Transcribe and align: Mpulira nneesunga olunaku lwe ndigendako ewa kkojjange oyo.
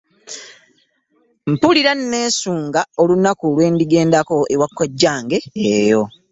Mpulira 1.51 1.91
nneesunga 1.99 2.81
olunaku 3.01 3.45
lwe 3.53 3.65
ndigendako 3.73 4.35
ewa 4.53 4.67
kkojjange 4.69 5.37
oyo. 5.77 6.01